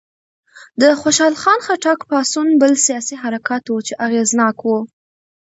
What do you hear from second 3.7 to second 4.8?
چې اغېزناک و.